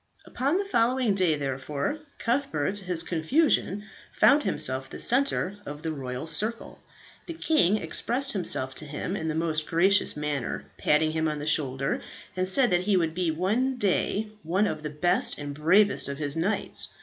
[0.25, 5.91] Upon the following day, therefore, Cuthbert to his confusion found himself the centre of the
[5.91, 6.81] royal circle.
[7.27, 11.45] The king expressed himself to him in the most gracious manner, patting him on the
[11.45, 12.01] shoulder,
[12.35, 16.17] and said that he would be one day one of the best and bravest of
[16.17, 16.87] his knights.